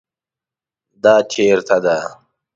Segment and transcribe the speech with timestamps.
[1.03, 1.97] دا چیرته ده؟